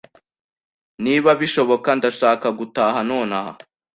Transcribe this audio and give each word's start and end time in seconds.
Niba 1.03 1.29
bishoboka, 1.39 1.89
ndashaka 1.97 2.47
gutaha 2.59 2.99
nonaha. 3.09 3.53